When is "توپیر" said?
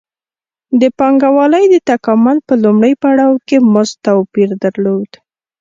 4.05-4.49